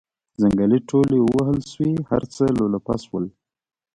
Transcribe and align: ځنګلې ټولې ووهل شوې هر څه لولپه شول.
ځنګلې 0.41 0.77
ټولې 0.89 1.17
ووهل 1.21 1.59
شوې 1.71 1.91
هر 2.09 2.23
څه 2.35 2.43
لولپه 2.57 2.95
شول. 3.03 3.25